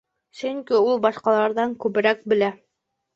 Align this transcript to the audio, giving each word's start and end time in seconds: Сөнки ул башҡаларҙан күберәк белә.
Сөнки 0.37 0.79
ул 0.85 0.95
башҡаларҙан 1.03 1.75
күберәк 1.83 2.25
белә. 2.33 2.49